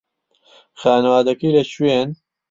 خانەوادەکەی 0.81 1.53
لەکوێن؟ 1.57 2.09